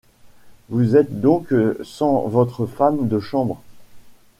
Vous 0.69 0.95
êtes 0.95 1.21
donc 1.21 1.53
sans 1.83 2.23
votre 2.27 2.65
femme 2.65 3.07
de 3.07 3.19
chambre? 3.19 3.61